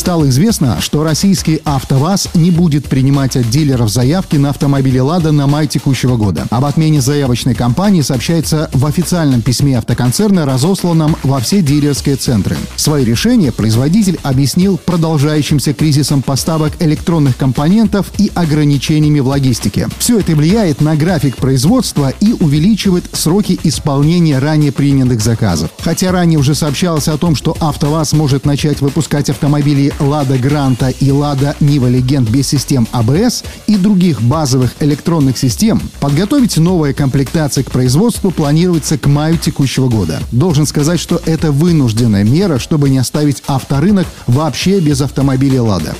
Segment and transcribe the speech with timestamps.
[0.00, 5.46] Стало известно, что российский «АвтоВАЗ» не будет принимать от дилеров заявки на автомобили «Лада» на
[5.46, 6.46] май текущего года.
[6.48, 12.56] Об отмене заявочной кампании сообщается в официальном письме автоконцерна, разосланном во все дилерские центры.
[12.76, 19.86] Свое решение производитель объяснил продолжающимся кризисом поставок электронных компонентов и ограничениями в логистике.
[19.98, 25.70] Все это влияет на график производства и увеличивает сроки исполнения ранее принятых заказов.
[25.82, 31.10] Хотя ранее уже сообщалось о том, что «АвтоВАЗ» может начать выпускать автомобили Лада Гранта и
[31.10, 37.70] Лада Нива Легенд без систем АБС и других базовых электронных систем, подготовить новые комплектации к
[37.70, 40.20] производству планируется к маю текущего года.
[40.32, 45.94] Должен сказать, что это вынужденная мера, чтобы не оставить авторынок вообще без автомобиля Лада.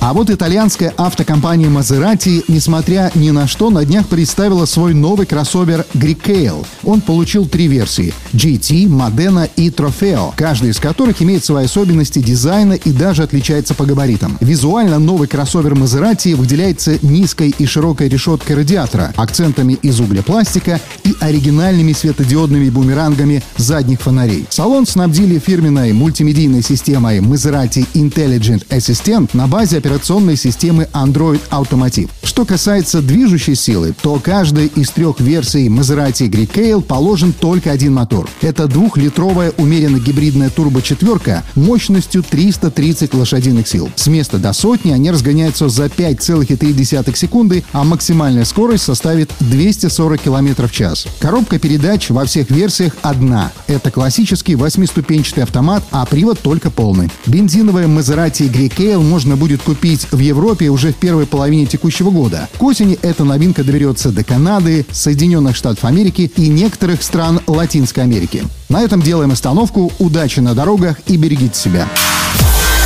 [0.00, 5.84] А вот итальянская автокомпания Maserati, несмотря ни на что, на днях представила свой новый кроссовер
[5.92, 6.66] Greekale.
[6.84, 12.72] Он получил три версии– GT, Modena и Trofeo, каждый из которых имеет свои особенности дизайна
[12.72, 14.38] и даже отличается по габаритам.
[14.40, 21.92] Визуально новый кроссовер Maserati выделяется низкой и широкой решеткой радиатора, акцентами из углепластика и оригинальными
[21.92, 24.46] светодиодными бумерангами задних фонарей.
[24.48, 32.10] Салон снабдили фирменной мультимедийной системой Maserati Intelligent Assistant на базе операционной операционной системы Android Automotive.
[32.22, 38.28] Что касается движущей силы, то каждой из трех версий Maserati Greekale положен только один мотор.
[38.40, 43.90] Это двухлитровая умеренно гибридная турбо-четверка мощностью 330 лошадиных сил.
[43.96, 50.68] С места до сотни они разгоняются за 5,3 секунды, а максимальная скорость составит 240 км
[50.68, 51.08] в час.
[51.18, 53.50] Коробка передач во всех версиях одна.
[53.66, 57.10] Это классический восьмиступенчатый автомат, а привод только полный.
[57.26, 62.50] Бензиновая Maserati Greekale можно будет купить купить в Европе уже в первой половине текущего года.
[62.58, 68.44] К осени эта новинка доберется до Канады, Соединенных Штатов Америки и некоторых стран Латинской Америки.
[68.68, 69.90] На этом делаем остановку.
[69.98, 71.88] Удачи на дорогах и берегите себя.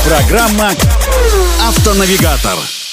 [0.07, 0.71] Программа
[1.67, 2.84] «Автонавигатор».